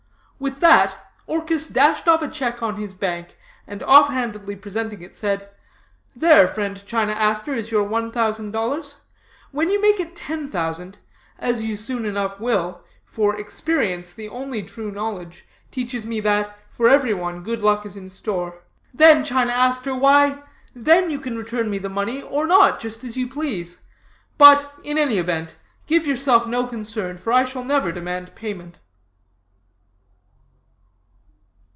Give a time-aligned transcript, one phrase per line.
[0.51, 0.97] With that,
[1.27, 5.47] Orchis dashed off a check on his bank, and off handedly presenting it, said:
[6.15, 8.95] 'There, friend China Aster, is your one thousand dollars;
[9.51, 10.97] when you make it ten thousand,
[11.37, 16.89] as you soon enough will (for experience, the only true knowledge, teaches me that, for
[16.89, 20.41] every one, good luck is in store), then, China Aster, why,
[20.73, 23.77] then you can return me the money or not, just as you please.
[24.39, 28.79] But, in any event, give yourself no concern, for I shall never demand payment.'